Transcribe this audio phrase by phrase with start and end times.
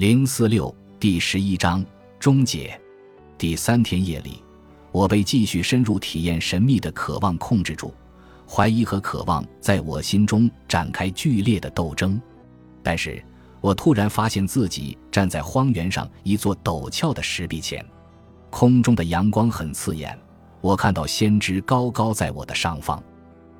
[0.00, 1.84] 零四六第十一章
[2.18, 2.80] 终结。
[3.36, 4.42] 第三天夜里，
[4.92, 7.92] 我被继续深入体验神秘的渴望控制住，
[8.48, 12.18] 怀疑和渴望在我心中展开剧烈的斗争。
[12.82, 13.22] 但是
[13.60, 17.84] 我突然发现自己站在荒原上一座陡峭的石壁前，
[18.48, 20.18] 空中的阳光很刺眼。
[20.62, 23.02] 我看到先知高高在我的上方，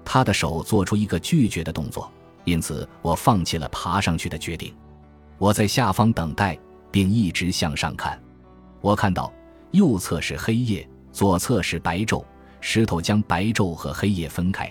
[0.02, 2.10] 他的手做出一个拒绝的动作，
[2.46, 4.72] 因此我放弃了爬上去的决定。
[5.40, 6.56] 我在下方等待，
[6.90, 8.20] 并一直向上看。
[8.82, 9.32] 我看到
[9.70, 12.22] 右侧是黑夜，左侧是白昼。
[12.60, 14.70] 石头将白昼和黑夜分开，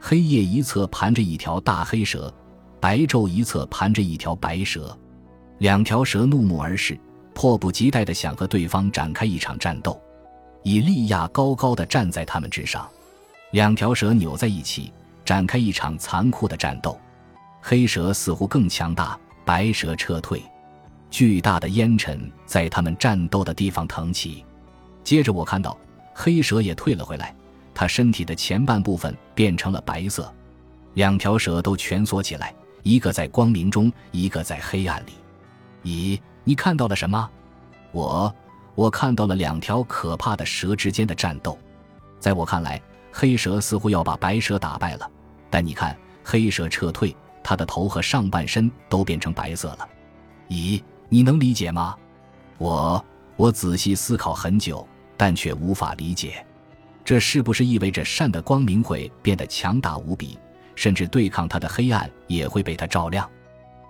[0.00, 2.32] 黑夜一侧盘着一条大黑蛇，
[2.80, 4.96] 白昼一侧盘着一条白蛇。
[5.58, 6.98] 两条蛇怒目而视，
[7.34, 10.00] 迫不及待地想和对方展开一场战斗。
[10.62, 12.88] 以利亚高高的站在他们之上，
[13.50, 14.90] 两条蛇扭在一起，
[15.22, 16.98] 展开一场残酷的战斗。
[17.60, 19.20] 黑蛇似乎更强大。
[19.48, 20.42] 白蛇撤退，
[21.10, 24.44] 巨大的烟尘在他们战斗的地方腾起。
[25.02, 25.74] 接着，我看到
[26.12, 27.34] 黑蛇也退了回来，
[27.72, 30.30] 它身体的前半部分变成了白色。
[30.92, 35.12] 两条蛇都蜷缩起来，一个在光明中，一个在黑暗里。
[35.82, 37.30] 咦，你看到了什么？
[37.90, 38.30] 我，
[38.74, 41.58] 我看到了两条可怕的蛇之间的战斗。
[42.20, 42.78] 在我看来，
[43.10, 45.10] 黑蛇似乎要把白蛇打败了。
[45.48, 47.16] 但你看，黑蛇撤退。
[47.48, 49.88] 他的头和上半身都变成白色了，
[50.50, 51.96] 咦，你能理解吗？
[52.58, 53.02] 我
[53.36, 56.44] 我仔细思考很久，但却无法理解，
[57.02, 60.38] 这是不是意味着善的光明会变得强大无比，
[60.74, 63.26] 甚至对抗他的黑暗也会被他照亮？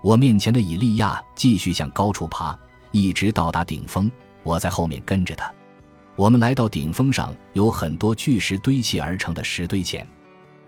[0.04, 2.56] 我面前的以利亚继续向高处爬，
[2.92, 4.08] 一直到达顶峰，
[4.44, 5.52] 我在后面跟着他。
[6.14, 10.06] 我们来到顶峰上，有很多巨石堆砌而成的石堆前，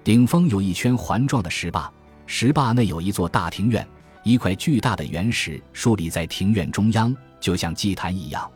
[0.02, 1.88] 顶峰有一圈环状的石坝。
[2.32, 3.84] 石坝内有一座大庭院，
[4.22, 8.48] 一块巨大的原石竖立在庭院中央，就像祭坛一样。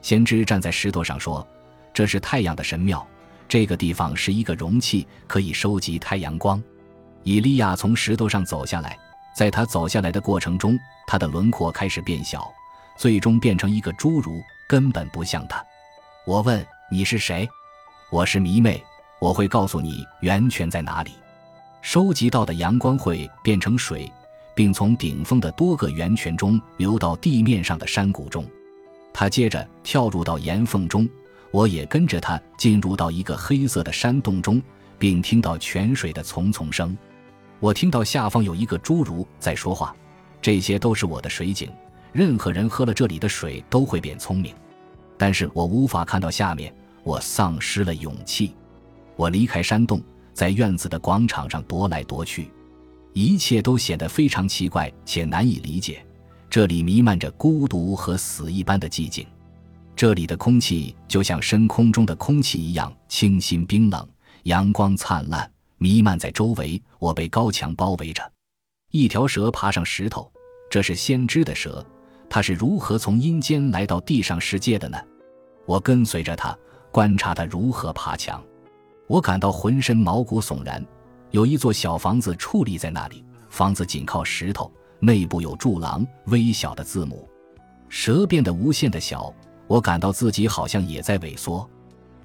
[0.00, 1.46] 先知站在石头上说
[1.92, 3.06] ：“这是太阳的神庙，
[3.46, 6.60] 这个地方是一个容器，可以收集太阳光。”
[7.22, 8.98] 以利亚从石头上走下来，
[9.36, 12.50] 在他走下来的过程中，他的轮廓开始变小，
[12.96, 15.62] 最终变成一个侏儒，根本不像他。
[16.26, 17.46] 我问：“你是谁
[18.10, 18.82] ？”“我是迷妹，
[19.20, 21.12] 我会告诉你源泉在哪里。”
[21.82, 24.10] 收集到的阳光会变成水，
[24.54, 28.44] 并从顶峰的多个源泉中流到地面上的山谷中。
[29.12, 31.08] 他接着跳入到岩缝中，
[31.50, 34.62] 我也跟着他进入到一个黑色的山洞中，
[34.98, 36.96] 并听到泉水的淙淙声。
[37.58, 39.94] 我听到下方有一个侏儒在说话。
[40.42, 41.70] 这些都是我的水井，
[42.12, 44.54] 任何人喝了这里的水都会变聪明。
[45.18, 48.54] 但是我无法看到下面，我丧失了勇气。
[49.16, 50.00] 我离开山洞。
[50.40, 52.50] 在院子的广场上踱来踱去，
[53.12, 56.02] 一切都显得非常奇怪且难以理解。
[56.48, 59.26] 这里弥漫着孤独和死一般的寂静，
[59.94, 64.08] 这里的空气就像深空中的空气一样清新冰冷。
[64.44, 65.46] 阳光灿烂，
[65.76, 66.82] 弥漫在周围。
[66.98, 68.22] 我被高墙包围着。
[68.92, 70.32] 一条蛇爬上石头，
[70.70, 71.86] 这是先知的蛇。
[72.30, 74.96] 它是如何从阴间来到地上世界的呢？
[75.66, 76.58] 我跟随着它，
[76.90, 78.42] 观察它如何爬墙。
[79.10, 80.80] 我感到浑身毛骨悚然，
[81.32, 87.28] 有一座小房子矗立在那里，房子紧靠石头，内部有柱廊，微小的字母。
[87.88, 89.34] 蛇变得无限的小，
[89.66, 91.68] 我感到自己好像也在萎缩，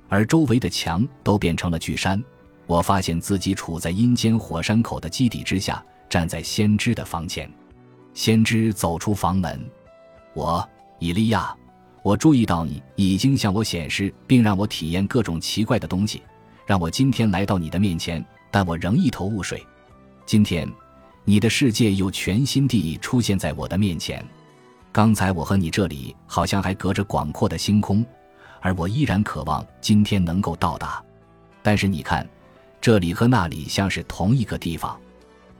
[0.09, 2.23] 而周围的墙都变成了巨山。
[2.67, 7.51] 我发现自己处在阴间火山口的基底之下，站在先知的房前。
[8.13, 9.59] 先知走出房门，
[10.35, 10.63] 我，
[10.99, 11.51] 以利亚，
[12.03, 16.21] 我注意到你已经向我显示并让我体验各种奇怪的东西。
[16.65, 19.63] 让我今天来到你的面前，但我仍一头雾水。
[20.25, 20.67] 今天，
[21.23, 24.25] 你的世界又全新地出现在我的面前。
[24.91, 28.03] 刚才我和你这里好像还隔着广阔的星空，
[28.61, 31.03] 而我依然渴望今天能够到达。
[31.61, 32.27] 但是你看，
[32.81, 34.99] 这里和那里像是同一个地方。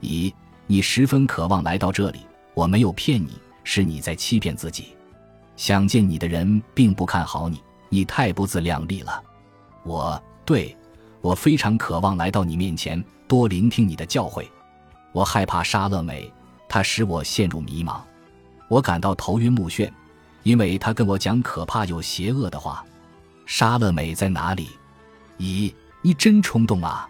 [0.01, 0.33] 咦，
[0.65, 2.21] 你十分渴望来到这里，
[2.55, 3.33] 我没有骗你，
[3.63, 4.95] 是你在欺骗自己。
[5.55, 9.21] 想见你的人并不看好你，你太不自量力了。
[9.83, 10.75] 我对。
[11.25, 14.45] 我非常渴望来到你面前，多聆听你的教诲。
[15.11, 16.31] 我害怕沙乐美，
[16.69, 17.99] 她使我陷入迷茫。
[18.67, 19.91] 我感到头晕目眩，
[20.43, 22.85] 因为她跟我讲可怕又邪恶的话。
[23.47, 24.69] 沙乐美在哪里？
[25.39, 25.73] 咦，
[26.03, 27.09] 你真冲动啊！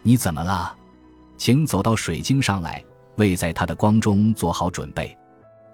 [0.00, 0.74] 你怎么了？
[1.36, 2.82] 请走到水晶上来，
[3.16, 5.14] 为在它的光中做好准备。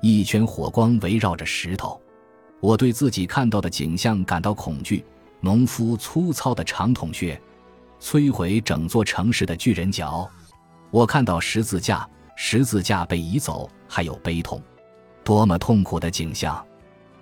[0.03, 2.01] 一圈火光围绕着石头。
[2.59, 5.05] 我对自己看到的景象感到恐惧。
[5.41, 7.41] 农夫粗糙的长筒靴。
[8.01, 10.29] 摧毁整座城市的巨人脚，
[10.91, 14.63] 我看到十字架，十字架被移走，还有悲痛。
[15.25, 16.65] 多么痛苦的景象！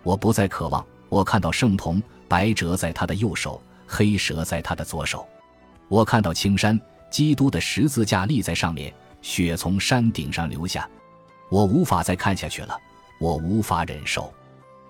[0.03, 0.85] 我不再渴望。
[1.09, 5.27] 我看到圣童白折在他的右手，黑蛇在他的左手。
[5.89, 6.79] 我看到青山，
[7.09, 8.93] 基督的十字架立在上面，
[9.23, 10.89] 血从山顶上流下。
[11.51, 12.77] 我无法再看下去了，
[13.21, 14.33] 我无法忍受。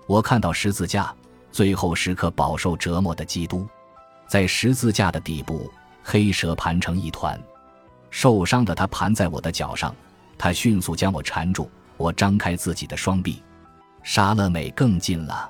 [0.07, 1.13] 我看到十字架，
[1.51, 3.67] 最后时刻饱受折磨的基督，
[4.27, 5.71] 在十字架的底部，
[6.03, 7.39] 黑蛇盘成一团，
[8.09, 9.95] 受伤的他盘在我的脚上，
[10.37, 11.69] 他迅速将我缠住。
[11.97, 13.41] 我张开自己的双臂，
[14.03, 15.49] 沙乐美更近了。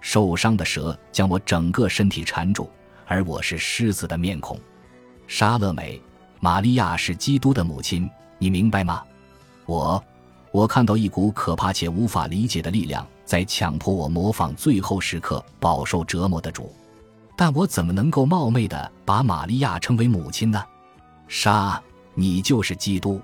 [0.00, 2.70] 受伤的蛇将我整个身体缠住，
[3.06, 4.58] 而我是狮子的面孔。
[5.26, 6.00] 沙乐美，
[6.40, 8.08] 玛利亚是基督的母亲，
[8.38, 9.02] 你明白吗？
[9.66, 10.02] 我，
[10.52, 16.74] 我看到一股可怕且无法理解的力量在强迫我模仿最后时刻饱受折磨的主，
[17.36, 20.62] 但我怎么能够冒昧的把玛利亚称为母亲呢？
[21.28, 21.80] 沙，
[22.14, 23.20] 你就是基督。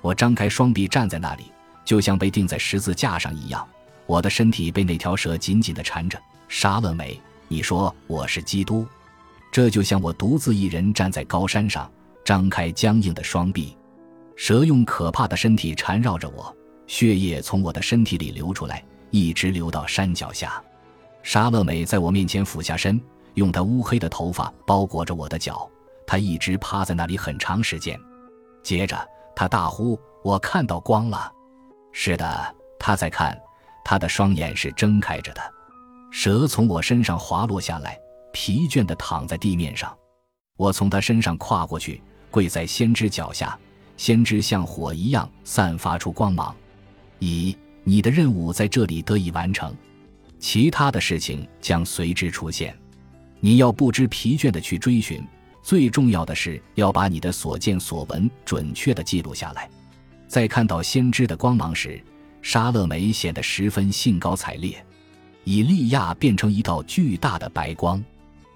[0.00, 1.50] 我张开双臂站在那里。
[1.84, 3.68] 就像被钉在十字架上一样，
[4.06, 6.18] 我的身体被那条蛇紧紧地缠着。
[6.48, 8.86] 沙乐美，你说我是基督，
[9.52, 11.90] 这就像我独自一人站在高山上，
[12.24, 13.76] 张开僵硬的双臂，
[14.34, 16.56] 蛇用可怕的身体缠绕着我，
[16.86, 20.62] 血液从我的身体里流出来，一直流到山脚下。
[21.22, 22.98] 沙乐美在我面前俯下身，
[23.34, 25.70] 用他乌黑的头发包裹着我的脚，
[26.06, 27.98] 他一直趴在那里很长时间。
[28.62, 28.96] 接着，
[29.36, 31.32] 他大呼：“我看到光了！”
[31.92, 33.38] 是的，他在看，
[33.84, 35.40] 他的双眼是睁开着的。
[36.10, 37.98] 蛇从我身上滑落下来，
[38.32, 39.94] 疲倦地躺在地面上。
[40.56, 43.58] 我从他身上跨过去，跪在先知脚下。
[43.96, 46.52] 先知像火一样散发出光芒。
[47.20, 49.72] 以你的任务在这里得以完成，
[50.40, 52.76] 其他的事情将随之出现。
[53.40, 55.22] 你要不知疲倦地去追寻，
[55.62, 59.68] 最重要的是要把你的所见所闻准确地记录下来。
[60.26, 62.02] 在看到先知的光芒时，
[62.42, 64.84] 沙乐美显得十分兴高采烈。
[65.44, 68.02] 以利亚变成一道巨大的白光，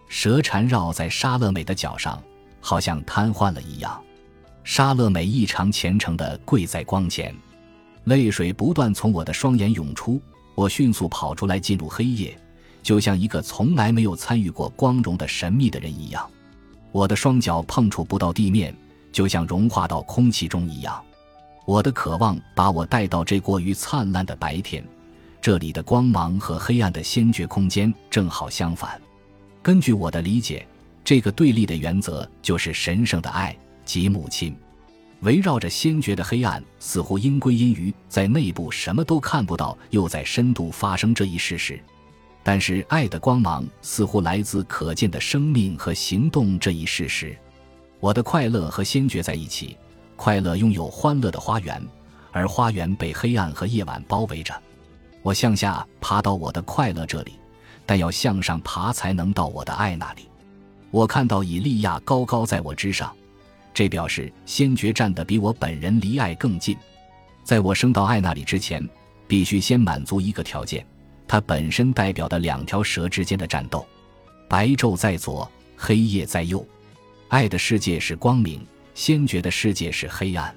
[0.08, 2.22] 蛇缠绕在沙乐美的脚上，
[2.60, 4.02] 好像瘫痪了一样。
[4.64, 7.34] 沙乐美异常虔诚地跪在光前，
[8.04, 10.20] 泪水不断从我的双眼涌出。
[10.54, 12.36] 我迅速跑出来，进入黑夜，
[12.82, 16.28] 就像一个从来没有参与过光荣的神秘的人一样。
[16.92, 18.74] 我的双脚碰触不到地面，
[19.12, 21.02] 就像融化到空气中一样。
[21.66, 24.82] 我的渴望把我带到这过于灿烂的白天，
[25.40, 28.98] 这里的光芒和黑暗的先决空间正好相反。
[29.62, 30.66] 根据我的理解，
[31.04, 33.54] 这个对立的原则就是神圣的爱
[33.84, 34.56] 及母亲。
[35.20, 41.74] 围绕着先决的黑暗，似乎因归因于在内部什么都看不到，又在深度发生这一事实；
[42.50, 47.36] 但是爱的光芒似乎来自可见的生命和行动这一事实。
[48.00, 49.76] 我的快乐和先觉在一起。
[50.16, 51.78] 快乐拥有欢乐的花园，
[52.32, 54.54] 而花园被黑暗和夜晚包围着。
[55.20, 57.32] 我向下爬到我的快乐这里，
[57.84, 60.22] 但要向上爬才能到我的爱那里。
[60.90, 63.14] 我看到以利亚高高在我之上，
[63.74, 66.74] 这表示先决站得比我本人离爱更近。
[67.44, 68.82] 在我升到爱那里之前，
[69.26, 70.82] 必须先满足一个条件，
[71.28, 73.86] 它本身代表的两条蛇之间的战斗：
[74.48, 76.66] 白昼在左，黑夜在右。
[77.28, 78.66] 爱的世界是光明。
[78.94, 80.52] 先觉的世界是黑暗，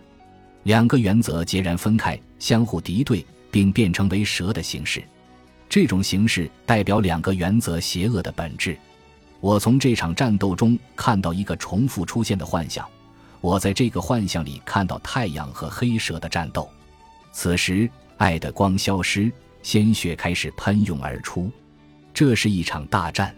[0.64, 5.04] 两个原则截然分开，相互敌对，并变成为蛇的形式。
[5.70, 8.76] 这种形式代表两个原则邪恶的本质。
[9.42, 12.84] 我从这场战斗中看到一个重复出现的幻象，
[13.42, 16.68] 我在这个幻象里看到太阳和黑蛇的战斗。
[17.32, 19.32] 此时，爱的光消失，
[19.64, 21.52] 鲜血开始喷涌而出，
[22.14, 23.36] 这是一场大战。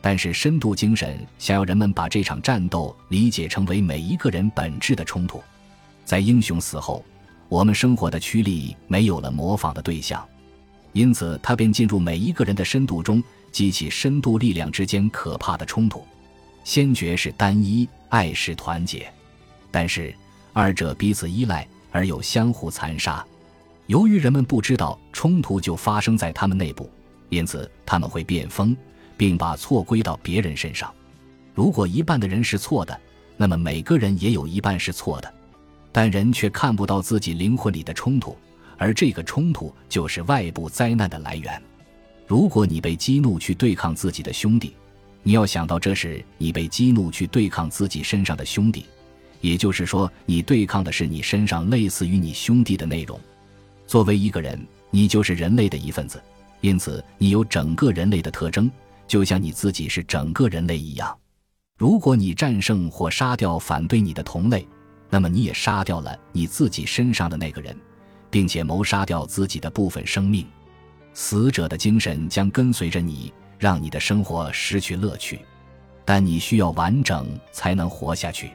[0.00, 5.40] 但是深度精神想要人们把这场战斗理解成为每一个人本质的冲突，
[6.04, 7.04] 在英雄死后，
[7.48, 10.26] 我们生活的驱力没有了模仿的对象，
[10.92, 16.04] 因此他便进入每一个人的深度中，激起深度力量之间可怕的冲突。
[16.64, 19.08] 先觉是单一，爱是团结，
[19.70, 20.12] 但是
[20.52, 23.24] 二者彼此依赖而又相互残杀。
[23.86, 26.90] 由于人们不知道冲突就发生在他们内部，
[27.28, 28.76] 因此他们会变疯。
[29.14, 30.92] 并把错归到别人身上。
[31.54, 33.00] 如果一半的人是错的，
[33.36, 35.32] 那么每个人也有一半是错的。
[35.92, 38.36] 但人却看不到自己灵魂里的冲突，
[38.76, 41.62] 而这个冲突就是外部灾难的来源。
[42.26, 44.74] 如果你被激怒去对抗自己的兄弟，
[45.22, 48.86] 你要想到这是你被激怒去对抗自己身上的兄弟，
[49.40, 53.20] 也就是说，你对抗的是你身上类似于你兄弟的内容。
[53.92, 54.58] 作为一个人，
[54.88, 56.18] 你就是人类的一份子，
[56.62, 58.70] 因此你有整个人类的特征。
[59.06, 61.14] 就像你自己是整个人类一样，
[61.76, 64.66] 如果你战胜或杀掉反对你的同类，
[65.10, 67.76] 那么你也杀掉了你自己身上的那个人，
[68.30, 70.46] 并且谋杀掉自己的部分生命。
[71.12, 75.38] 死者的精神将跟随着你，让你的生活失去乐趣。
[76.06, 78.52] 但你需要完整才能活下去。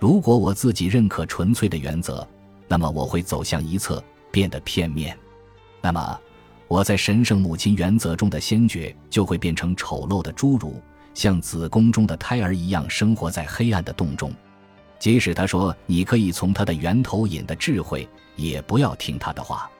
[0.00, 2.26] 如果我自己认可纯粹的原则，
[2.66, 4.02] 那么我会走向一侧，
[4.34, 5.16] 变得片面。
[5.80, 6.20] 那么，
[6.66, 10.82] 我在神圣母亲原则中的先觉就会变成丑陋的侏儒，
[11.14, 14.32] 像子宫中的胎儿一样生活在黑暗的洞中。
[14.98, 19.70] 即使他说你可以从他的源头引的智慧，也不要听他的话。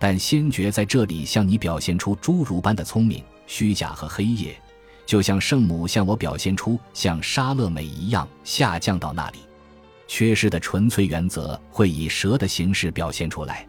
[0.00, 4.60] 但先觉在这里向你表现出侏儒般的聪明、虚假和黑夜，
[5.06, 9.38] 就像圣母向我表现出像沙乐美一样下降到那里。
[10.08, 13.64] 缺失的纯粹原则会以蛇的形式表现出来。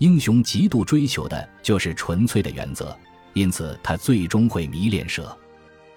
[0.00, 2.96] 英雄极度追求的就是纯粹的原则，
[3.34, 5.36] 因此他最终会迷恋蛇。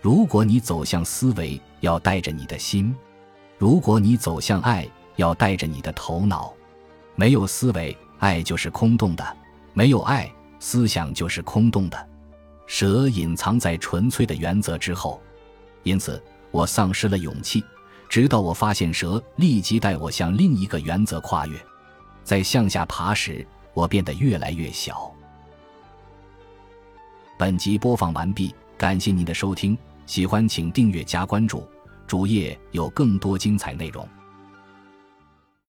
[0.01, 2.93] 如果你走向思维，要带着你的心；
[3.57, 6.53] 如果你走向爱，要带着你的头脑。
[7.15, 9.25] 没有思维，爱就是空洞的。
[9.72, 10.29] 没有爱，
[10.60, 12.10] 思想就是空洞的。
[12.67, 15.22] 蛇隐藏在纯粹的原则之后，
[15.83, 17.63] 因此我丧失了勇气，
[18.10, 21.57] 直到我发现蛇立即带我向另一个原则跨越。
[22.25, 25.12] 在向下爬时，我变得越来越小。
[27.38, 31.68] 本集播放完毕，感谢您的收听，喜欢请订阅加关注，
[32.06, 34.08] 主页有更多精彩内容。